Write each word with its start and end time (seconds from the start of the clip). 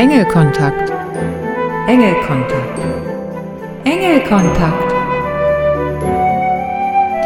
Engelkontakt. 0.00 0.90
Engelkontakt. 1.86 2.78
Engelkontakt. 3.84 4.94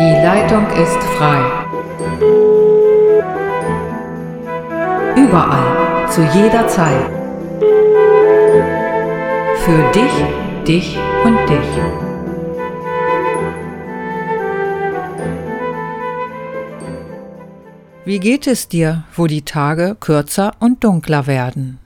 Die 0.01 0.15
Leitung 0.25 0.67
ist 0.83 1.01
frei. 1.17 1.41
Überall, 5.15 6.09
zu 6.09 6.23
jeder 6.37 6.67
Zeit. 6.67 7.07
Für 9.64 9.93
dich, 9.93 10.66
dich 10.66 10.98
und 11.25 11.38
dich. 11.48 11.70
Wie 18.04 18.18
geht 18.18 18.48
es 18.48 18.66
dir, 18.66 19.04
wo 19.14 19.29
die 19.29 19.43
Tage 19.43 19.96
kürzer 20.00 20.54
und 20.59 20.82
dunkler 20.82 21.29
werden? 21.29 21.79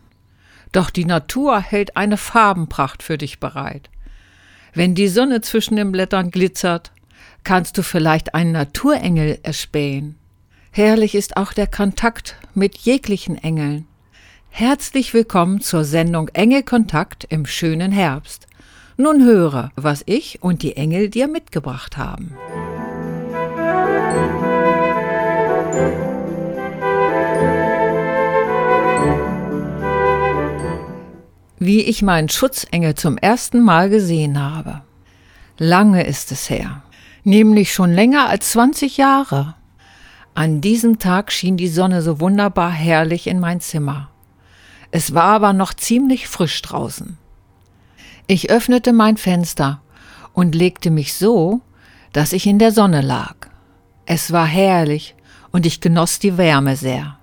Doch 0.73 0.91
die 0.91 1.05
Natur 1.05 1.61
hält 1.61 1.97
eine 1.97 2.16
Farbenpracht 2.16 3.02
für 3.02 3.19
dich 3.19 3.41
bereit. 3.41 3.91
Wenn 4.74 4.95
die 4.95 5.09
Sonne 5.09 5.41
zwischen 5.41 5.77
den 5.77 5.93
Blättern 5.93 6.30
glitzert, 6.30 6.93
kannst 7.45 7.79
du 7.79 7.83
vielleicht 7.83 8.34
einen 8.34 8.52
Naturengel 8.52 9.38
erspähen. 9.43 10.16
Herrlich 10.70 11.15
ist 11.15 11.37
auch 11.37 11.52
der 11.52 11.66
Kontakt 11.66 12.37
mit 12.55 12.77
jeglichen 12.77 13.38
Engeln. 13.38 13.87
Herzlich 14.51 15.15
willkommen 15.15 15.60
zur 15.60 15.84
Sendung 15.84 16.29
Engelkontakt 16.29 17.24
im 17.29 17.46
schönen 17.46 17.93
Herbst. 17.93 18.46
Nun 18.96 19.24
höre, 19.24 19.71
was 19.77 20.02
ich 20.07 20.43
und 20.43 20.62
die 20.62 20.77
Engel 20.77 21.09
dir 21.09 21.29
mitgebracht 21.29 21.96
haben. 21.96 22.37
Wie 31.59 31.83
ich 31.83 32.03
meinen 32.03 32.29
Schutzengel 32.29 32.95
zum 32.95 33.19
ersten 33.19 33.60
Mal 33.60 33.91
gesehen 33.91 34.41
habe. 34.41 34.82
Lange 35.59 36.07
ist 36.07 36.30
es 36.32 36.49
her, 36.51 36.82
nämlich 37.24 37.73
schon 37.73 37.93
länger 37.93 38.29
als 38.29 38.51
20 38.51 38.96
Jahre. 38.96 39.55
An 40.35 40.60
diesem 40.60 40.99
Tag 40.99 41.32
schien 41.32 41.57
die 41.57 41.69
Sonne 41.69 42.01
so 42.02 42.21
wunderbar 42.21 42.71
herrlich 42.71 43.27
in 43.27 43.41
mein 43.41 43.60
Zimmer. 43.60 44.10
Es 44.91 45.15
war 45.15 45.24
aber 45.24 45.52
noch 45.52 45.74
ziemlich 45.74 46.29
frisch 46.29 46.63
draußen. 46.63 47.19
Ich 48.29 48.51
öffnete 48.51 48.93
mein 48.93 49.16
Fenster 49.16 49.80
und 50.32 50.54
legte 50.54 50.91
mich 50.91 51.15
so, 51.15 51.60
dass 52.13 52.32
ich 52.32 52.47
in 52.47 52.59
der 52.59 52.73
Sonne 52.73 53.01
lag. 53.01 53.35
Es 54.07 54.32
war 54.32 54.47
herrlich 54.47 55.15
und 55.51 55.66
ich 55.66 55.80
genoss 55.80 56.19
die 56.19 56.38
Wärme 56.38 56.77
sehr. 56.77 57.18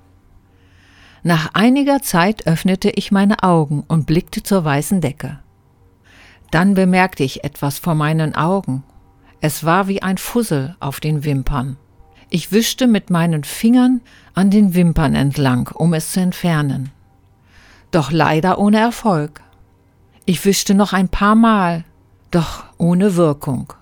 Nach 1.28 1.50
einiger 1.56 2.04
Zeit 2.04 2.46
öffnete 2.46 2.92
ich 2.92 3.12
meine 3.12 3.42
Augen 3.42 3.84
und 3.88 4.06
blickte 4.06 4.44
zur 4.44 4.64
weißen 4.64 5.02
Decke. 5.02 5.40
Dann 6.52 6.76
bemerkte 6.76 7.24
ich 7.24 7.44
etwas 7.44 7.80
vor 7.80 7.96
meinen 7.96 8.36
Augen. 8.36 8.84
Es 9.42 9.64
war 9.64 9.88
wie 9.88 10.04
ein 10.04 10.20
Fussel 10.20 10.76
auf 10.80 11.00
den 11.00 11.24
Wimpern. 11.24 11.78
Ich 12.30 12.52
wischte 12.52 12.86
mit 12.86 13.10
meinen 13.10 13.44
Fingern 13.44 14.02
an 14.36 14.52
den 14.52 14.76
Wimpern 14.76 15.16
entlang, 15.16 15.68
um 15.74 15.96
es 15.96 16.12
zu 16.12 16.20
entfernen. 16.20 16.92
Doch 17.90 18.12
leider 18.12 18.60
ohne 18.60 18.78
Erfolg. 18.78 19.42
Ich 20.26 20.46
wischte 20.46 20.76
noch 20.76 20.94
ein 20.94 21.10
paar 21.10 21.34
Mal, 21.34 21.86
doch 22.30 22.66
ohne 22.78 23.16
Wirkung. 23.16 23.74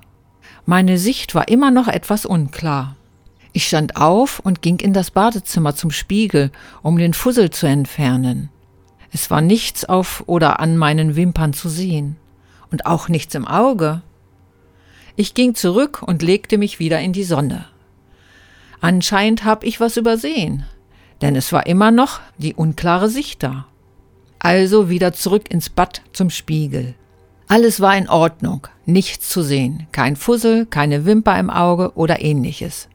Meine 0.66 0.98
Sicht 0.98 1.36
war 1.36 1.50
immer 1.50 1.72
noch 1.72 1.90
etwas 1.90 2.26
unklar. 2.26 2.96
Ich 3.54 3.68
stand 3.68 3.96
auf 3.96 4.40
und 4.40 4.64
ging 4.64 4.80
in 4.80 4.94
das 4.94 5.12
Badezimmer 5.12 5.76
zum 5.76 5.92
Spiegel, 5.92 6.52
um 6.82 6.98
den 6.98 7.14
Fussel 7.14 7.52
zu 7.52 7.68
entfernen. 7.68 8.50
Es 9.12 9.30
war 9.30 9.42
nichts 9.42 9.86
auf 9.86 10.24
oder 10.26 10.60
an 10.60 10.76
meinen 10.76 11.16
Wimpern 11.16 11.54
zu 11.54 11.70
sehen 11.70 12.18
und 12.72 12.88
auch 12.88 13.10
nichts 13.10 13.36
im 13.36 13.48
Auge. 13.48 14.02
Ich 15.16 15.36
ging 15.36 15.54
zurück 15.54 16.02
und 16.02 16.24
legte 16.24 16.58
mich 16.58 16.80
wieder 16.80 17.00
in 17.00 17.14
die 17.14 17.24
Sonne. 17.24 17.66
Anscheinend 18.82 19.46
hab 19.46 19.64
ich 19.64 19.80
was 19.80 19.98
übersehen, 19.98 20.66
denn 21.22 21.36
es 21.36 21.54
war 21.54 21.68
immer 21.68 21.92
noch 21.92 22.22
die 22.40 22.56
unklare 22.56 23.08
Sicht 23.08 23.44
da. 23.44 23.68
Also 24.40 24.90
wieder 24.90 25.14
zurück 25.14 25.52
ins 25.52 25.70
Bad 25.70 26.02
zum 26.12 26.32
Spiegel. 26.32 26.96
Alles 27.48 27.80
war 27.80 27.96
in 27.96 28.10
Ordnung, 28.10 28.68
nichts 28.86 29.30
zu 29.30 29.44
sehen, 29.44 29.86
kein 29.92 30.16
Fussel, 30.16 30.66
keine 30.66 31.06
Wimper 31.06 31.40
im 31.40 31.52
Auge 31.52 31.92
oder 31.96 32.22
ähnliches. 32.22 32.90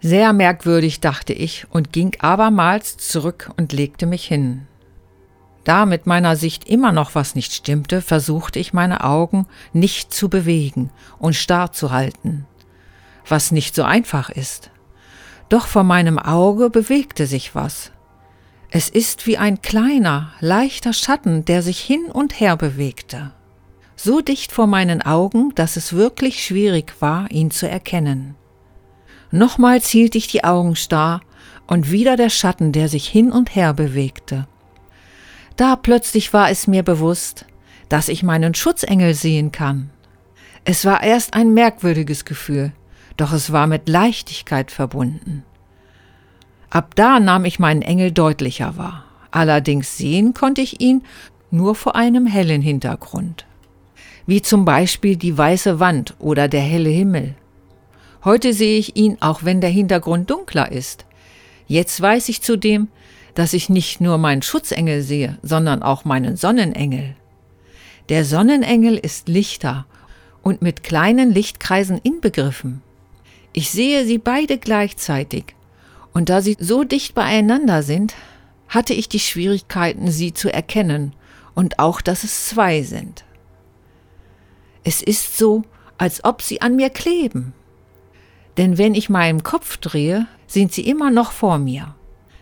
Sehr 0.00 0.32
merkwürdig, 0.32 1.00
dachte 1.00 1.32
ich 1.32 1.66
und 1.70 1.92
ging 1.92 2.16
abermals 2.20 2.96
zurück 2.96 3.50
und 3.56 3.72
legte 3.72 4.06
mich 4.06 4.26
hin. 4.26 4.66
Da 5.64 5.86
mit 5.86 6.06
meiner 6.06 6.36
Sicht 6.36 6.68
immer 6.68 6.92
noch 6.92 7.14
was 7.14 7.34
nicht 7.34 7.52
stimmte, 7.52 8.00
versuchte 8.00 8.58
ich 8.58 8.72
meine 8.72 9.04
Augen 9.04 9.46
nicht 9.72 10.14
zu 10.14 10.28
bewegen 10.28 10.90
und 11.18 11.34
starr 11.34 11.72
zu 11.72 11.90
halten, 11.90 12.46
was 13.26 13.50
nicht 13.50 13.74
so 13.74 13.82
einfach 13.82 14.30
ist. 14.30 14.70
Doch 15.48 15.66
vor 15.66 15.82
meinem 15.82 16.18
Auge 16.18 16.70
bewegte 16.70 17.26
sich 17.26 17.54
was. 17.54 17.90
Es 18.70 18.88
ist 18.88 19.26
wie 19.26 19.38
ein 19.38 19.62
kleiner, 19.62 20.32
leichter 20.40 20.92
Schatten, 20.92 21.44
der 21.44 21.62
sich 21.62 21.80
hin 21.80 22.06
und 22.12 22.38
her 22.38 22.56
bewegte. 22.56 23.32
So 23.96 24.20
dicht 24.20 24.52
vor 24.52 24.66
meinen 24.66 25.02
Augen, 25.02 25.54
dass 25.54 25.76
es 25.76 25.92
wirklich 25.92 26.44
schwierig 26.44 26.94
war, 27.00 27.30
ihn 27.30 27.50
zu 27.50 27.68
erkennen. 27.68 28.36
Nochmals 29.30 29.88
hielt 29.88 30.14
ich 30.14 30.28
die 30.28 30.44
Augen 30.44 30.76
starr 30.76 31.20
und 31.66 31.90
wieder 31.90 32.16
der 32.16 32.30
Schatten, 32.30 32.72
der 32.72 32.88
sich 32.88 33.06
hin 33.06 33.30
und 33.30 33.54
her 33.54 33.74
bewegte. 33.74 34.46
Da 35.56 35.76
plötzlich 35.76 36.32
war 36.32 36.50
es 36.50 36.66
mir 36.66 36.82
bewusst, 36.82 37.44
dass 37.88 38.08
ich 38.08 38.22
meinen 38.22 38.54
Schutzengel 38.54 39.14
sehen 39.14 39.52
kann. 39.52 39.90
Es 40.64 40.84
war 40.84 41.02
erst 41.02 41.34
ein 41.34 41.52
merkwürdiges 41.54 42.24
Gefühl, 42.24 42.72
doch 43.16 43.32
es 43.32 43.52
war 43.52 43.66
mit 43.66 43.88
Leichtigkeit 43.88 44.70
verbunden. 44.70 45.44
Ab 46.70 46.94
da 46.94 47.18
nahm 47.18 47.44
ich 47.44 47.58
meinen 47.58 47.82
Engel 47.82 48.12
deutlicher 48.12 48.76
wahr. 48.76 49.04
Allerdings 49.30 49.96
sehen 49.96 50.34
konnte 50.34 50.60
ich 50.60 50.80
ihn 50.80 51.02
nur 51.50 51.74
vor 51.74 51.96
einem 51.96 52.26
hellen 52.26 52.62
Hintergrund. 52.62 53.46
Wie 54.26 54.42
zum 54.42 54.64
Beispiel 54.64 55.16
die 55.16 55.36
weiße 55.36 55.80
Wand 55.80 56.14
oder 56.18 56.48
der 56.48 56.60
helle 56.60 56.90
Himmel. 56.90 57.34
Heute 58.24 58.52
sehe 58.52 58.78
ich 58.78 58.96
ihn, 58.96 59.16
auch 59.20 59.44
wenn 59.44 59.60
der 59.60 59.70
Hintergrund 59.70 60.30
dunkler 60.30 60.72
ist. 60.72 61.04
Jetzt 61.66 62.00
weiß 62.00 62.28
ich 62.28 62.42
zudem, 62.42 62.88
dass 63.34 63.52
ich 63.52 63.68
nicht 63.68 64.00
nur 64.00 64.18
meinen 64.18 64.42
Schutzengel 64.42 65.02
sehe, 65.02 65.38
sondern 65.42 65.82
auch 65.82 66.04
meinen 66.04 66.36
Sonnenengel. 66.36 67.14
Der 68.08 68.24
Sonnenengel 68.24 68.96
ist 68.96 69.28
lichter 69.28 69.86
und 70.42 70.62
mit 70.62 70.82
kleinen 70.82 71.30
Lichtkreisen 71.30 71.98
inbegriffen. 72.02 72.82
Ich 73.52 73.70
sehe 73.70 74.04
sie 74.06 74.18
beide 74.18 74.58
gleichzeitig, 74.58 75.54
und 76.12 76.28
da 76.30 76.40
sie 76.40 76.56
so 76.58 76.84
dicht 76.84 77.14
beieinander 77.14 77.82
sind, 77.82 78.14
hatte 78.68 78.94
ich 78.94 79.08
die 79.08 79.20
Schwierigkeiten, 79.20 80.10
sie 80.10 80.32
zu 80.32 80.52
erkennen 80.52 81.12
und 81.54 81.78
auch, 81.78 82.00
dass 82.00 82.24
es 82.24 82.46
zwei 82.46 82.82
sind. 82.82 83.24
Es 84.84 85.02
ist 85.02 85.38
so, 85.38 85.62
als 85.96 86.24
ob 86.24 86.42
sie 86.42 86.60
an 86.60 86.76
mir 86.76 86.90
kleben. 86.90 87.52
Denn 88.58 88.76
wenn 88.76 88.94
ich 88.94 89.08
meinen 89.08 89.44
Kopf 89.44 89.76
drehe, 89.76 90.26
sind 90.48 90.72
sie 90.72 90.86
immer 90.86 91.10
noch 91.10 91.30
vor 91.30 91.58
mir. 91.58 91.94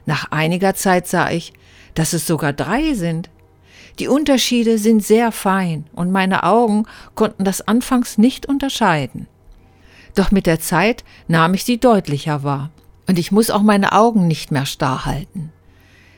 Nach 0.06 0.30
einiger 0.30 0.74
Zeit 0.74 1.06
sah 1.06 1.30
ich, 1.30 1.52
dass 1.94 2.14
es 2.14 2.26
sogar 2.26 2.54
drei 2.54 2.94
sind. 2.94 3.28
Die 3.98 4.08
Unterschiede 4.08 4.78
sind 4.78 5.04
sehr 5.04 5.30
fein 5.30 5.84
und 5.92 6.10
meine 6.10 6.42
Augen 6.44 6.86
konnten 7.14 7.44
das 7.44 7.68
anfangs 7.68 8.16
nicht 8.16 8.46
unterscheiden. 8.46 9.26
Doch 10.14 10.30
mit 10.30 10.46
der 10.46 10.58
Zeit 10.58 11.04
nahm 11.28 11.52
ich 11.52 11.64
sie 11.64 11.78
deutlicher 11.78 12.42
wahr 12.42 12.70
und 13.06 13.18
ich 13.18 13.30
muss 13.30 13.50
auch 13.50 13.62
meine 13.62 13.92
Augen 13.92 14.26
nicht 14.26 14.50
mehr 14.50 14.66
starr 14.66 15.04
halten. 15.04 15.52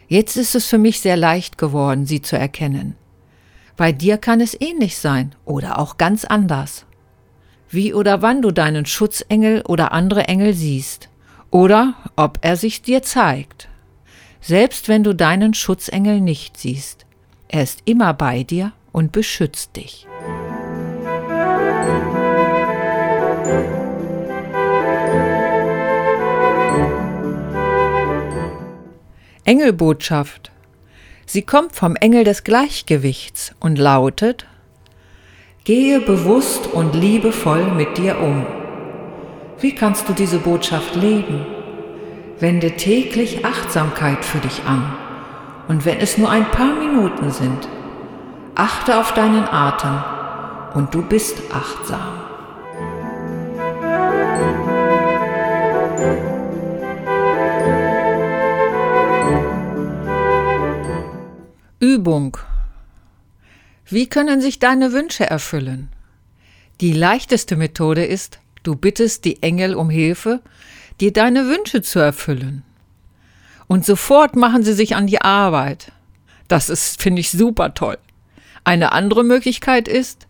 Jetzt 0.06 0.37
ist 0.37 0.54
es 0.54 0.66
für 0.66 0.78
mich 0.78 1.00
sehr 1.00 1.16
leicht 1.16 1.58
geworden, 1.58 2.06
sie 2.06 2.22
zu 2.22 2.38
erkennen. 2.38 2.94
Bei 3.76 3.93
dir 3.93 4.17
kann 4.17 4.40
es 4.40 4.61
ähnlich 4.61 4.96
sein 4.96 5.34
oder 5.44 5.78
auch 5.78 5.99
ganz 5.99 6.25
anders 6.25 6.87
wie 7.70 7.94
oder 7.94 8.23
wann 8.23 8.43
du 8.43 8.50
deinen 8.50 8.87
Schutzengel 8.87 9.62
oder 9.62 9.93
andere 9.93 10.25
Engel 10.25 10.55
siehst, 10.55 11.09
oder 11.50 11.94
ob 12.17 12.38
er 12.43 12.56
sich 12.56 12.82
dir 12.82 13.03
zeigt. 13.03 13.69
Selbst 14.41 14.88
wenn 14.88 15.03
du 15.05 15.15
deinen 15.15 15.55
Schutzengel 15.55 16.20
nicht 16.20 16.56
siehst, 16.56 17.06
er 17.49 17.62
ist 17.62 17.82
immer 17.85 18.15
bei 18.15 18.44
dir 18.44 18.73
und 18.93 19.12
beschützt 19.12 19.76
dich. 19.76 20.06
Engelbotschaft. 29.44 30.50
Sie 31.25 31.41
kommt 31.41 31.75
vom 31.75 31.97
Engel 31.97 32.25
des 32.25 32.44
Gleichgewichts 32.44 33.55
und 33.61 33.79
lautet 33.79 34.47
Gehe 35.64 36.00
bewusst 36.00 36.66
und 36.72 36.94
liebevoll 36.94 37.64
mit 37.64 37.99
dir 37.99 38.20
um. 38.20 38.46
Wie 39.60 39.75
kannst 39.75 40.08
du 40.08 40.12
diese 40.12 40.38
Botschaft 40.38 40.94
leben? 40.94 41.44
Wende 42.40 42.72
täglich 42.72 43.44
Achtsamkeit 43.44 44.25
für 44.25 44.38
dich 44.38 44.62
an 44.64 44.96
Und 45.69 45.84
wenn 45.84 45.99
es 45.99 46.16
nur 46.16 46.31
ein 46.31 46.50
paar 46.50 46.75
Minuten 46.75 47.31
sind, 47.31 47.69
achte 48.55 48.99
auf 48.99 49.12
deinen 49.12 49.44
Atem 49.44 50.02
und 50.75 50.94
du 50.94 51.02
bist 51.02 51.37
achtsam. 51.52 52.28
Übung. 61.81 62.37
Wie 63.90 64.06
können 64.06 64.43
sich 64.43 64.58
deine 64.58 64.93
Wünsche 64.93 65.29
erfüllen? 65.29 65.88
Die 66.82 66.93
leichteste 66.93 67.56
Methode 67.56 68.05
ist, 68.05 68.38
du 68.62 68.76
bittest 68.76 69.25
die 69.25 69.43
Engel 69.43 69.75
um 69.75 69.88
Hilfe, 69.88 70.43
dir 71.00 71.11
deine 71.11 71.46
Wünsche 71.46 71.81
zu 71.81 71.99
erfüllen. 71.99 72.64
Und 73.67 73.87
sofort 73.87 74.37
machen 74.37 74.62
sie 74.62 74.75
sich 74.75 74.94
an 74.94 75.06
die 75.06 75.23
Arbeit. 75.23 75.93
Das 76.49 76.69
ist, 76.69 77.00
finde 77.00 77.20
ich, 77.20 77.31
super 77.31 77.73
toll. 77.73 77.96
Eine 78.62 78.93
andere 78.93 79.25
Möglichkeit 79.25 79.88
ist, 79.88 80.26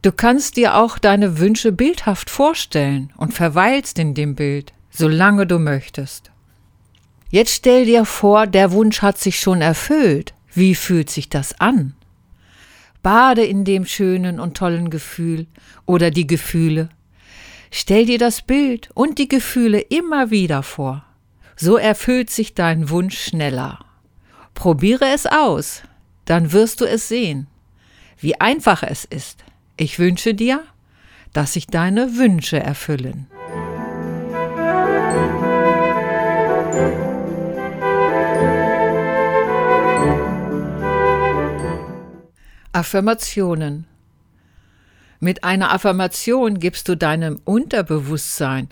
du 0.00 0.10
kannst 0.10 0.56
dir 0.56 0.74
auch 0.74 0.96
deine 0.98 1.38
Wünsche 1.38 1.72
bildhaft 1.72 2.30
vorstellen 2.30 3.12
und 3.18 3.34
verweilst 3.34 3.98
in 3.98 4.14
dem 4.14 4.34
Bild, 4.34 4.72
solange 4.90 5.46
du 5.46 5.58
möchtest. 5.58 6.30
Jetzt 7.30 7.54
stell 7.54 7.84
dir 7.84 8.06
vor, 8.06 8.46
der 8.46 8.72
Wunsch 8.72 9.02
hat 9.02 9.18
sich 9.18 9.38
schon 9.38 9.60
erfüllt. 9.60 10.32
Wie 10.54 10.74
fühlt 10.74 11.10
sich 11.10 11.28
das 11.28 11.60
an? 11.60 11.92
Bade 13.02 13.44
in 13.44 13.64
dem 13.64 13.86
schönen 13.86 14.40
und 14.40 14.56
tollen 14.56 14.90
Gefühl 14.90 15.46
oder 15.86 16.10
die 16.10 16.26
Gefühle. 16.26 16.88
Stell 17.70 18.06
dir 18.06 18.18
das 18.18 18.42
Bild 18.42 18.90
und 18.94 19.18
die 19.18 19.28
Gefühle 19.28 19.80
immer 19.80 20.30
wieder 20.30 20.62
vor. 20.62 21.04
So 21.56 21.76
erfüllt 21.76 22.30
sich 22.30 22.54
dein 22.54 22.90
Wunsch 22.90 23.18
schneller. 23.18 23.84
Probiere 24.54 25.06
es 25.06 25.26
aus, 25.26 25.82
dann 26.24 26.52
wirst 26.52 26.80
du 26.80 26.84
es 26.84 27.08
sehen, 27.08 27.46
wie 28.18 28.40
einfach 28.40 28.82
es 28.82 29.04
ist. 29.04 29.44
Ich 29.76 29.98
wünsche 29.98 30.34
dir, 30.34 30.64
dass 31.32 31.52
sich 31.52 31.66
deine 31.66 32.16
Wünsche 32.16 32.58
erfüllen. 32.58 33.28
Affirmationen. 42.72 43.86
Mit 45.20 45.42
einer 45.42 45.72
Affirmation 45.72 46.58
gibst 46.58 46.88
du 46.88 46.96
deinem 46.96 47.40
Unterbewusstsein 47.44 48.68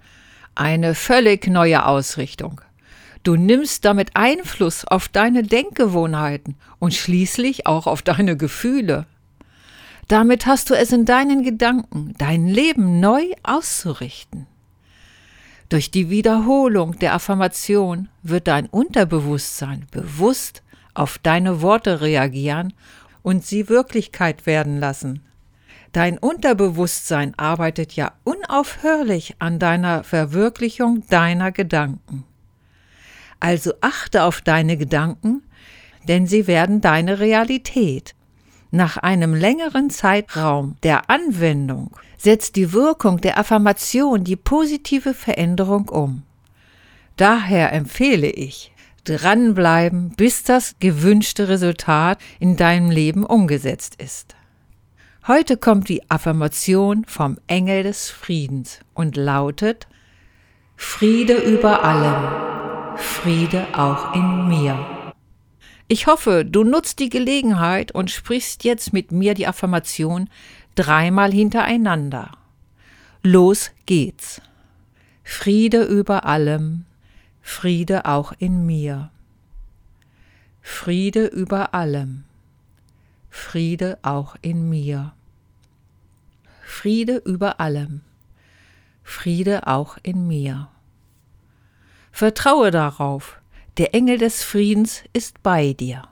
eine 0.54 0.94
völlig 0.94 1.46
neue 1.46 1.87
Ausrichtung. 1.87 2.60
Du 3.22 3.37
nimmst 3.37 3.84
damit 3.84 4.10
Einfluss 4.14 4.84
auf 4.84 5.08
deine 5.08 5.43
Denkgewohnheiten 5.43 6.56
und 6.78 6.94
schließlich 6.94 7.66
auch 7.66 7.87
auf 7.87 8.02
deine 8.02 8.37
Gefühle. 8.37 9.06
Damit 10.08 10.46
hast 10.46 10.70
du 10.70 10.75
es 10.75 10.92
in 10.92 11.04
deinen 11.04 11.42
Gedanken, 11.42 12.14
dein 12.19 12.46
Leben 12.46 13.00
neu 13.00 13.25
auszurichten. 13.42 14.46
Durch 15.69 15.90
die 15.90 16.10
Wiederholung 16.10 16.99
der 17.00 17.14
Affirmation 17.14 18.08
wird 18.22 18.46
dein 18.46 18.66
Unterbewusstsein 18.66 19.87
bewusst 19.90 20.62
auf 20.94 21.19
deine 21.19 21.60
Worte 21.60 22.00
reagieren 22.00 22.72
und 23.26 23.44
sie 23.44 23.69
Wirklichkeit 23.69 24.46
werden 24.46 24.78
lassen. 24.78 25.20
Dein 25.90 26.17
Unterbewusstsein 26.17 27.37
arbeitet 27.37 27.94
ja 27.94 28.12
unaufhörlich 28.23 29.34
an 29.40 29.58
deiner 29.58 30.05
Verwirklichung 30.05 31.02
deiner 31.08 31.50
Gedanken. 31.50 32.23
Also 33.40 33.73
achte 33.81 34.23
auf 34.23 34.43
deine 34.43 34.76
Gedanken, 34.76 35.43
denn 36.06 36.28
sie 36.28 36.46
werden 36.46 36.81
deine 36.81 37.19
Realität. 37.19 38.14
Nach 38.70 38.96
einem 38.96 39.34
längeren 39.34 39.90
Zeitraum 39.90 40.76
der 40.84 41.11
Anwendung 41.11 41.90
setzt 42.17 42.55
die 42.55 42.73
Wirkung 42.73 43.20
der 43.20 43.38
Affirmation 43.40 44.23
die 44.23 44.37
positive 44.37 45.14
Veränderung 45.14 45.88
um. 45.88 46.23
Daher 47.17 47.73
empfehle 47.73 48.31
ich, 48.31 48.73
dranbleiben, 49.06 50.10
bis 50.10 50.42
das 50.42 50.74
gewünschte 50.80 51.48
Resultat 51.48 52.18
in 52.40 52.56
deinem 52.56 52.90
Leben 52.90 53.24
umgesetzt 53.24 53.94
ist. 54.02 54.34
Heute 55.26 55.56
kommt 55.56 55.88
die 55.88 56.08
Affirmation 56.10 57.04
vom 57.06 57.38
Engel 57.46 57.82
des 57.82 58.10
Friedens 58.10 58.80
und 58.94 59.16
lautet 59.16 59.86
Friede 60.76 61.34
über 61.34 61.82
allem, 61.82 62.96
Friede 62.96 63.66
auch 63.72 64.14
in 64.14 64.48
mir. 64.48 64.78
Ich 65.88 66.06
hoffe, 66.06 66.44
du 66.44 66.64
nutzt 66.64 66.98
die 66.98 67.08
Gelegenheit 67.08 67.92
und 67.92 68.10
sprichst 68.10 68.64
jetzt 68.64 68.92
mit 68.92 69.12
mir 69.12 69.34
die 69.34 69.46
Affirmation 69.46 70.28
dreimal 70.74 71.32
hintereinander. 71.32 72.32
Los 73.22 73.70
geht's. 73.86 74.40
Friede 75.24 75.82
über 75.82 76.24
allem, 76.24 76.84
Friede 77.48 78.04
auch 78.04 78.32
in 78.38 78.66
mir. 78.66 79.10
Friede 80.60 81.26
über 81.26 81.75
allem. 81.75 82.25
Friede 83.31 83.98
auch 84.02 84.34
in 84.43 84.69
mir. 84.69 85.14
Friede 86.66 87.22
über 87.25 87.60
allem. 87.60 88.02
Friede 89.04 89.69
auch 89.69 89.96
in 90.02 90.26
mir. 90.26 90.69
Vertraue 92.10 92.72
darauf, 92.72 93.40
der 93.78 93.94
Engel 93.94 94.19
des 94.19 94.42
Friedens 94.42 95.04
ist 95.12 95.42
bei 95.44 95.72
dir. 95.72 96.02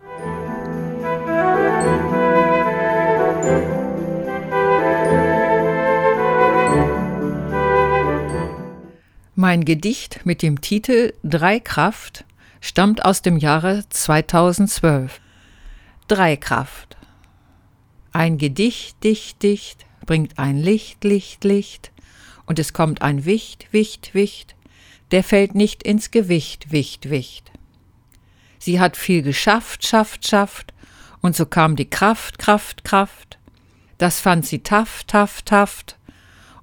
Mein 9.47 9.67
Gedicht 9.67 10.25
mit 10.25 10.41
dem 10.41 10.63
Titel 10.63 11.13
Drei 11.23 11.61
Kraft 11.61 12.25
stammt 12.63 13.05
aus 13.05 13.21
dem 13.21 13.37
Jahre 13.37 13.85
2012. 13.91 15.21
Drei 16.09 16.37
Kraft. 16.37 16.97
Ein 18.11 18.39
Gedicht, 18.39 19.05
dicht, 19.05 19.43
dicht, 19.43 19.85
bringt 20.07 20.39
ein 20.39 20.57
Licht, 20.57 21.05
Licht, 21.05 21.45
Licht, 21.45 21.93
und 22.47 22.59
es 22.59 22.73
kommt 22.73 23.03
ein 23.03 23.27
Wicht, 23.27 23.71
Wicht, 23.71 24.15
Wicht, 24.15 24.57
der 25.11 25.23
fällt 25.23 25.55
nicht 25.55 25.83
ins 25.83 26.11
Gewicht, 26.11 26.73
Wicht, 26.73 27.11
Wicht. 27.11 27.53
Sie 28.59 28.81
hat 28.81 28.97
viel 28.97 29.21
geschafft, 29.21 29.87
schafft, 29.87 30.27
schafft, 30.27 30.73
und 31.21 31.37
so 31.37 31.45
kam 31.45 31.77
die 31.77 31.91
Kraft, 31.91 32.39
Kraft, 32.39 32.83
Kraft. 32.83 33.39
Das 33.99 34.21
fand 34.21 34.47
sie 34.47 34.63
taft, 34.63 35.09
taft, 35.09 35.45
taft, 35.45 35.99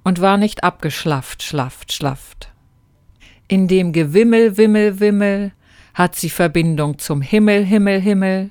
und 0.02 0.20
war 0.20 0.36
nicht 0.36 0.64
abgeschlafft, 0.64 1.44
schlafft, 1.44 1.92
schlafft. 1.92 2.51
In 3.52 3.68
dem 3.68 3.92
Gewimmel, 3.92 4.56
Wimmel, 4.56 4.98
Wimmel 4.98 5.52
hat 5.92 6.16
sie 6.16 6.30
Verbindung 6.30 6.98
zum 6.98 7.20
Himmel, 7.20 7.66
Himmel, 7.66 8.00
Himmel. 8.00 8.50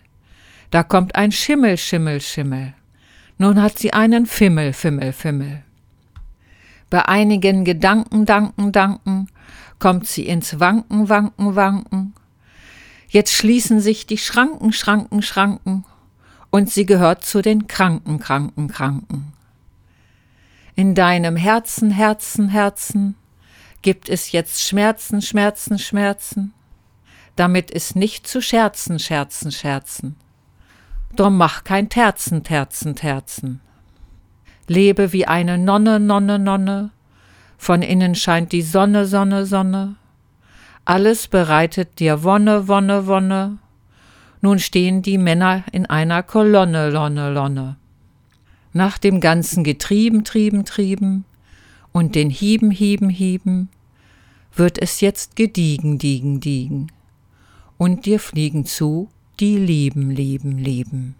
Da 0.70 0.84
kommt 0.84 1.16
ein 1.16 1.32
Schimmel, 1.32 1.76
Schimmel, 1.78 2.22
Schimmel. 2.22 2.76
Nun 3.40 3.60
hat 3.60 3.80
sie 3.80 3.94
einen 3.94 4.28
Fimmel, 4.28 4.74
Fimmel, 4.74 5.12
Fimmel. 5.12 5.64
Bei 6.92 7.04
einigen 7.08 7.66
Gedanken, 7.66 8.28
Danken, 8.28 8.72
Danken 8.72 9.26
kommt 9.80 10.06
sie 10.06 10.28
ins 10.28 10.60
Wanken, 10.60 11.10
Wanken, 11.10 11.56
Wanken. 11.56 12.14
Jetzt 13.10 13.34
schließen 13.34 13.80
sich 13.80 14.06
die 14.06 14.20
Schranken, 14.20 14.72
Schranken, 14.72 15.24
Schranken 15.24 15.84
und 16.52 16.70
sie 16.70 16.86
gehört 16.86 17.26
zu 17.26 17.42
den 17.42 17.66
Kranken, 17.66 18.20
Kranken, 18.20 18.68
Kranken. 18.68 19.34
In 20.76 20.94
deinem 20.94 21.38
Herzen, 21.38 21.90
Herzen, 21.90 22.50
Herzen 22.50 23.16
Gibt 23.82 24.10
es 24.10 24.32
jetzt 24.32 24.62
Schmerzen, 24.62 25.24
Schmerzen, 25.24 25.80
Schmerzen? 25.80 26.54
Damit 27.36 27.72
ist 27.72 27.96
nicht 27.96 28.28
zu 28.28 28.40
scherzen, 28.40 29.00
scherzen, 29.00 29.52
scherzen. 29.52 30.16
Drum 31.16 31.38
mach 31.38 31.64
kein 31.64 31.90
Terzen, 31.90 32.44
Terzen, 32.44 32.96
Terzen. 32.96 33.60
Lebe 34.68 35.14
wie 35.14 35.26
eine 35.26 35.58
Nonne, 35.58 36.00
Nonne, 36.00 36.38
Nonne. 36.38 36.92
Von 37.58 37.82
innen 37.82 38.14
scheint 38.14 38.52
die 38.52 38.62
Sonne, 38.62 39.08
Sonne, 39.08 39.48
Sonne. 39.48 39.96
Alles 40.86 41.28
bereitet 41.28 42.00
dir 42.00 42.24
Wonne, 42.24 42.68
Wonne, 42.68 43.08
Wonne. 43.08 43.58
Nun 44.42 44.60
stehen 44.60 45.02
die 45.02 45.18
Männer 45.18 45.64
in 45.72 45.88
einer 45.88 46.22
Kolonne, 46.22 46.92
Lonne, 46.92 47.34
Lonne. 47.34 47.78
Nach 48.74 49.00
dem 49.00 49.22
ganzen 49.22 49.64
Getrieben, 49.64 50.24
Trieben, 50.24 50.66
Trieben 50.66 51.26
und 51.92 52.16
den 52.16 52.30
Hieben, 52.30 52.72
Hieben, 52.72 53.10
Hieben, 53.10 53.70
wird 54.56 54.82
es 54.82 55.02
jetzt 55.02 55.36
gediegen, 55.36 55.98
diegen, 55.98 56.40
diegen. 56.40 56.92
Und 57.78 58.06
dir 58.06 58.20
fliegen 58.20 58.66
zu, 58.66 59.10
die 59.40 59.58
lieben, 59.58 60.12
lieben, 60.12 60.58
lieben. 60.58 61.16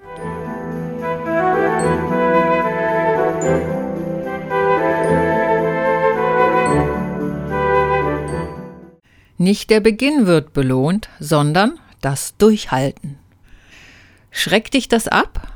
Nicht 9.38 9.72
der 9.72 9.80
Beginn 9.80 10.28
wird 10.28 10.54
belohnt, 10.54 11.10
sondern 11.20 11.80
das 12.00 12.38
Durchhalten. 12.38 13.18
Schreckt 14.30 14.76
dich 14.76 14.88
das 14.88 15.08
ab? 15.08 15.52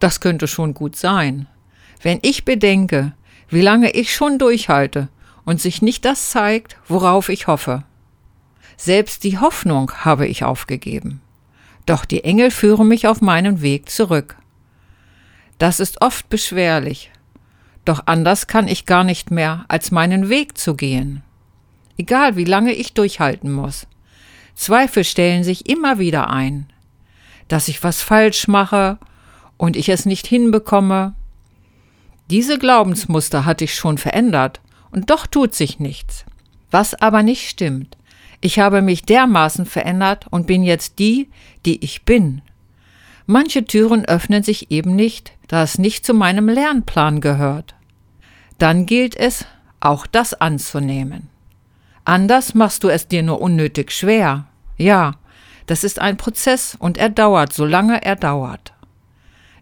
Das 0.00 0.20
könnte 0.20 0.48
schon 0.48 0.74
gut 0.74 0.96
sein. 0.96 1.46
Wenn 2.02 2.18
ich 2.22 2.44
bedenke, 2.44 3.14
wie 3.48 3.60
lange 3.60 3.90
ich 3.90 4.14
schon 4.14 4.38
durchhalte 4.38 5.08
und 5.44 5.60
sich 5.60 5.82
nicht 5.82 6.04
das 6.04 6.30
zeigt, 6.30 6.76
worauf 6.88 7.28
ich 7.28 7.46
hoffe. 7.46 7.84
Selbst 8.76 9.24
die 9.24 9.38
Hoffnung 9.38 9.92
habe 10.04 10.26
ich 10.26 10.44
aufgegeben. 10.44 11.20
Doch 11.86 12.04
die 12.04 12.24
Engel 12.24 12.50
führen 12.50 12.88
mich 12.88 13.06
auf 13.06 13.20
meinen 13.20 13.60
Weg 13.60 13.90
zurück. 13.90 14.36
Das 15.58 15.80
ist 15.80 16.02
oft 16.02 16.28
beschwerlich, 16.28 17.12
doch 17.84 18.04
anders 18.06 18.46
kann 18.46 18.66
ich 18.66 18.86
gar 18.86 19.04
nicht 19.04 19.30
mehr, 19.30 19.64
als 19.68 19.90
meinen 19.90 20.28
Weg 20.28 20.56
zu 20.56 20.74
gehen. 20.74 21.22
Egal 21.98 22.36
wie 22.36 22.44
lange 22.44 22.72
ich 22.72 22.94
durchhalten 22.94 23.52
muss. 23.52 23.86
Zweifel 24.54 25.04
stellen 25.04 25.44
sich 25.44 25.68
immer 25.68 25.98
wieder 25.98 26.30
ein, 26.30 26.66
dass 27.48 27.68
ich 27.68 27.82
was 27.82 28.02
falsch 28.02 28.48
mache 28.48 28.98
und 29.56 29.76
ich 29.76 29.88
es 29.88 30.06
nicht 30.06 30.26
hinbekomme. 30.26 31.14
Diese 32.30 32.58
Glaubensmuster 32.58 33.44
hatte 33.44 33.64
ich 33.64 33.74
schon 33.74 33.98
verändert, 33.98 34.60
und 34.90 35.10
doch 35.10 35.26
tut 35.26 35.54
sich 35.54 35.80
nichts. 35.80 36.24
Was 36.70 36.94
aber 36.94 37.22
nicht 37.22 37.48
stimmt, 37.48 37.96
ich 38.40 38.58
habe 38.58 38.82
mich 38.82 39.04
dermaßen 39.04 39.64
verändert 39.64 40.26
und 40.30 40.46
bin 40.46 40.62
jetzt 40.62 40.98
die, 40.98 41.30
die 41.64 41.82
ich 41.82 42.04
bin. 42.04 42.42
Manche 43.26 43.64
Türen 43.64 44.04
öffnen 44.04 44.42
sich 44.42 44.70
eben 44.70 44.94
nicht, 44.94 45.32
da 45.48 45.62
es 45.62 45.78
nicht 45.78 46.04
zu 46.04 46.12
meinem 46.12 46.48
Lernplan 46.48 47.22
gehört. 47.22 47.74
Dann 48.58 48.84
gilt 48.84 49.16
es, 49.16 49.46
auch 49.80 50.06
das 50.06 50.34
anzunehmen. 50.34 51.28
Anders 52.04 52.54
machst 52.54 52.84
du 52.84 52.88
es 52.88 53.08
dir 53.08 53.22
nur 53.22 53.40
unnötig 53.40 53.90
schwer. 53.90 54.46
Ja, 54.76 55.14
das 55.66 55.84
ist 55.84 55.98
ein 55.98 56.18
Prozess 56.18 56.76
und 56.78 56.98
er 56.98 57.08
dauert, 57.08 57.54
solange 57.54 58.04
er 58.04 58.16
dauert. 58.16 58.73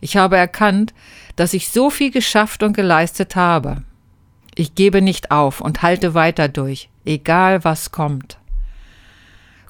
Ich 0.03 0.17
habe 0.17 0.37
erkannt, 0.37 0.93
dass 1.37 1.55
ich 1.55 1.69
so 1.69 1.89
viel 1.89 2.11
geschafft 2.11 2.65
und 2.65 2.77
geleistet 2.77 3.37
habe. 3.37 3.85
Ich 4.55 4.75
gebe 4.75 5.01
nicht 5.01 5.31
auf 5.31 5.61
und 5.61 5.81
halte 5.81 6.13
weiter 6.13 6.49
durch, 6.49 6.91
egal 7.05 7.63
was 7.65 7.93
kommt. 7.93 8.39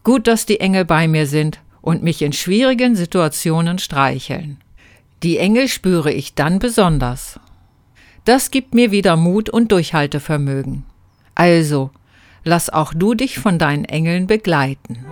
Gut, 0.03 0.27
dass 0.27 0.47
die 0.47 0.59
Engel 0.59 0.87
bei 0.87 1.07
mir 1.07 1.27
sind 1.27 1.61
und 1.83 2.03
mich 2.03 2.23
in 2.23 2.33
schwierigen 2.33 2.97
Situationen 2.97 3.79
streicheln. 3.79 4.57
Die 5.23 5.37
Engel 5.37 5.69
spüre 5.69 6.11
ich 6.11 6.35
dann 6.35 6.59
besonders. 6.59 7.39
Das 8.25 8.51
gibt 8.51 8.73
mir 8.73 8.91
wieder 8.91 9.17
Mut 9.17 9.51
und 9.51 9.71
Durchhaltevermögen. 9.71 10.85
Also, 11.35 11.91
lass 12.43 12.71
auch 12.71 12.95
du 12.95 13.13
dich 13.13 13.39
von 13.39 13.59
deinen 13.59 13.85
Engeln 13.85 14.27
begleiten. 14.27 15.05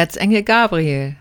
Erzengel 0.00 0.42
Gabriel. 0.44 1.14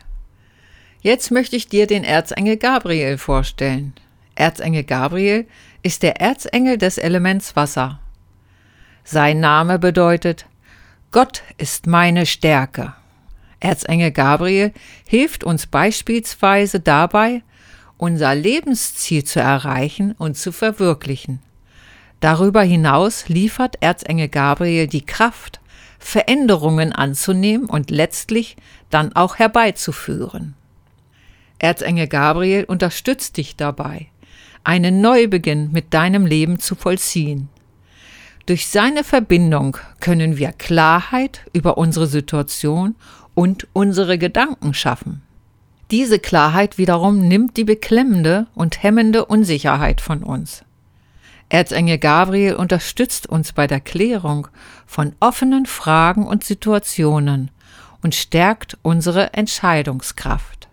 Jetzt 1.02 1.32
möchte 1.32 1.58
ich 1.58 1.68
dir 1.68 1.86
den 1.86 2.06
Erzengel 2.06 2.56
Gabriel 2.56 3.18
vorstellen. 3.18 3.92
Erzengel 4.36 4.86
Gabriel 4.86 5.48
ist 5.84 6.02
der 6.02 6.22
Erzengel 6.22 6.78
des 6.78 6.98
Elements 6.98 7.58
Wasser. 7.58 8.00
Sein 9.04 9.42
Name 9.42 9.80
bedeutet 9.80 10.46
Gott 11.12 11.44
ist 11.58 11.88
meine 11.88 12.26
Stärke. 12.26 12.94
Erzengel 13.60 14.12
Gabriel 14.12 14.72
hilft 15.06 15.44
uns 15.44 15.68
beispielsweise 15.68 16.80
dabei, 16.80 17.44
unser 17.98 18.34
Lebensziel 18.34 19.26
zu 19.26 19.42
erreichen 19.42 20.14
und 20.14 20.38
zu 20.38 20.54
verwirklichen. 20.54 21.42
Darüber 22.22 22.64
hinaus 22.64 23.28
liefert 23.28 23.76
Erzengel 23.82 24.30
Gabriel 24.30 24.88
die 24.88 25.06
Kraft, 25.06 25.60
Veränderungen 26.00 26.94
anzunehmen 26.94 27.68
und 27.68 27.92
letztlich 27.92 28.56
dann 28.90 29.14
auch 29.14 29.36
herbeizuführen. 29.38 30.56
Erzengel 31.60 32.08
Gabriel 32.08 32.64
unterstützt 32.64 33.38
dich 33.38 33.56
dabei, 33.58 34.08
einen 34.64 35.02
Neubeginn 35.02 35.72
mit 35.72 35.94
deinem 35.94 36.26
Leben 36.26 36.60
zu 36.60 36.76
vollziehen. 36.76 37.50
Durch 38.46 38.68
seine 38.68 39.04
Verbindung 39.04 39.78
können 40.00 40.38
wir 40.38 40.54
Klarheit 40.54 41.46
über 41.54 41.78
unsere 41.78 42.08
Situation 42.08 42.96
und 43.36 43.68
unsere 43.74 44.18
Gedanken 44.18 44.74
schaffen. 44.74 45.22
Diese 45.92 46.20
Klarheit 46.20 46.78
wiederum 46.78 47.28
nimmt 47.28 47.58
die 47.58 47.64
beklemmende 47.64 48.48
und 48.56 48.82
hemmende 48.82 49.26
Unsicherheit 49.26 50.02
von 50.02 50.24
uns. 50.24 50.64
Erzengel 51.50 51.98
Gabriel 51.98 52.56
unterstützt 52.56 53.28
uns 53.28 53.54
bei 53.54 53.66
der 53.66 53.80
Klärung 53.80 54.48
von 54.86 55.16
offenen 55.20 55.66
Fragen 55.66 56.26
und 56.28 56.44
Situationen 56.44 57.50
und 58.04 58.14
stärkt 58.14 58.78
unsere 58.84 59.34
Entscheidungskraft. 59.34 60.68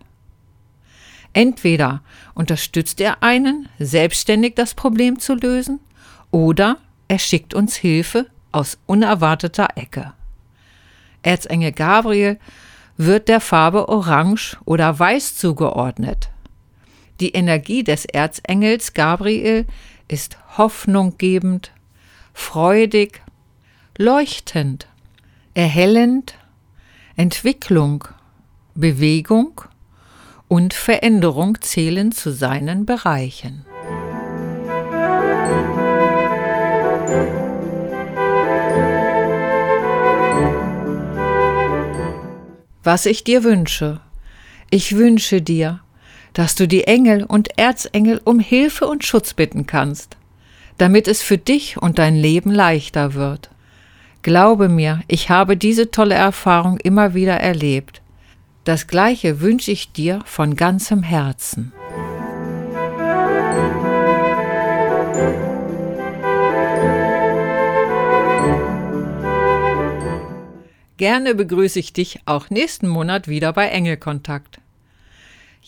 Entweder 1.33 2.01
unterstützt 2.35 3.01
er 3.01 3.21
einen, 3.21 3.67
selbstständig 3.79 4.55
das 4.55 4.75
Problem 4.75 5.19
zu 5.19 5.35
lösen, 5.35 5.79
oder 6.31 6.77
er 7.07 7.19
schickt 7.19 7.53
uns 7.53 7.75
Hilfe 7.75 8.27
aus 8.51 8.77
unerwarteter 8.85 9.67
Ecke. 9.75 10.13
Erzengel 11.23 11.71
Gabriel 11.71 12.39
wird 12.97 13.27
der 13.27 13.39
Farbe 13.39 13.89
Orange 13.89 14.57
oder 14.65 14.97
Weiß 14.97 15.35
zugeordnet. 15.35 16.29
Die 17.19 17.31
Energie 17.31 17.83
des 17.83 18.05
Erzengels 18.05 18.93
Gabriel 18.93 19.65
ist 20.07 20.37
hoffnunggebend, 20.57 21.71
freudig, 22.33 23.21
leuchtend, 23.97 24.87
erhellend, 25.53 26.35
Entwicklung, 27.15 28.05
Bewegung 28.75 29.61
und 30.47 30.73
Veränderung 30.73 31.59
zählen 31.61 32.11
zu 32.11 32.31
seinen 32.31 32.85
Bereichen. 32.85 33.65
Was 42.83 43.05
ich 43.05 43.25
dir 43.25 43.43
wünsche. 43.43 43.99
Ich 44.69 44.95
wünsche 44.95 45.41
dir, 45.41 45.81
dass 46.37 46.55
du 46.55 46.67
die 46.67 46.85
Engel 46.85 47.23
und 47.23 47.57
Erzengel 47.57 48.21
um 48.23 48.39
Hilfe 48.39 48.87
und 48.87 49.03
Schutz 49.03 49.33
bitten 49.33 49.65
kannst, 49.65 50.17
damit 50.77 51.07
es 51.07 51.21
für 51.21 51.37
dich 51.37 51.77
und 51.77 51.99
dein 51.99 52.15
Leben 52.15 52.51
leichter 52.51 53.13
wird. 53.13 53.49
Glaube 54.21 54.69
mir, 54.69 55.01
ich 55.07 55.29
habe 55.29 55.57
diese 55.57 55.91
tolle 55.91 56.15
Erfahrung 56.15 56.77
immer 56.77 57.13
wieder 57.13 57.37
erlebt 57.37 58.01
das 58.67 58.87
Gleiche 58.87 59.39
wünsche 59.39 59.71
ich 59.71 59.93
dir 59.93 60.19
von 60.25 60.57
ganzem 60.57 61.01
Herzen. 61.01 61.71
Gerne 70.97 71.33
begrüße 71.33 71.79
ich 71.79 71.93
dich 71.93 72.19
auch 72.25 72.49
nächsten 72.49 72.89
Monat 72.89 73.29
wieder 73.29 73.53
bei 73.53 73.69
Engelkontakt. 73.69 74.56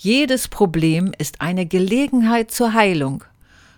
Jedes 0.01 0.47
Problem 0.47 1.11
ist 1.17 1.41
eine 1.41 1.65
Gelegenheit 1.65 2.51
zur 2.51 2.71
Heilung. 2.73 3.25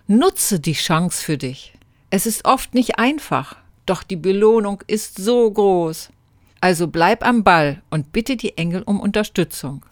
Nutze 0.06 0.60
die 0.60 0.74
Chance 0.74 1.20
für 1.20 1.36
dich. 1.36 1.74
Es 2.10 2.26
ist 2.26 2.44
oft 2.44 2.74
nicht 2.74 2.96
einfach, 3.00 3.56
doch 3.86 4.04
die 4.04 4.14
Belohnung 4.14 4.84
ist 4.86 5.16
so 5.16 5.50
groß. 5.50 6.10
Also 6.60 6.86
bleib 6.86 7.26
am 7.26 7.42
Ball 7.42 7.82
und 7.90 8.12
bitte 8.12 8.36
die 8.36 8.56
Engel 8.56 8.84
um 8.84 9.00
Unterstützung. 9.00 9.84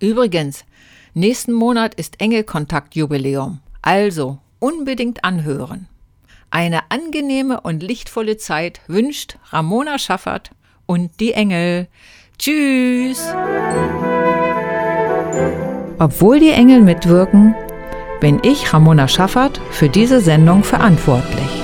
Übrigens, 0.00 0.66
nächsten 1.14 1.54
Monat 1.54 1.94
ist 1.94 2.20
Engelkontaktjubiläum, 2.20 3.60
also 3.80 4.40
unbedingt 4.58 5.24
anhören. 5.24 5.88
Eine 6.50 6.90
angenehme 6.90 7.62
und 7.62 7.82
lichtvolle 7.82 8.36
Zeit 8.36 8.82
wünscht 8.86 9.38
Ramona 9.48 9.98
Schaffert 9.98 10.50
und 10.84 11.20
die 11.20 11.32
Engel. 11.32 11.88
Tschüss! 12.38 13.32
Obwohl 15.98 16.40
die 16.40 16.50
Engel 16.50 16.80
mitwirken, 16.80 17.54
bin 18.20 18.40
ich, 18.42 18.72
Ramona 18.72 19.08
Schaffert, 19.08 19.60
für 19.70 19.88
diese 19.88 20.20
Sendung 20.20 20.64
verantwortlich. 20.64 21.62